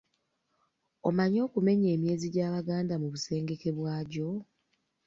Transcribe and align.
Omanyi 1.07 1.39
okumenya 1.47 1.87
emyezi 1.95 2.27
gy'Abaganda 2.33 2.93
mu 3.01 3.07
busengeke 3.13 3.69
bwagyo? 3.77 4.27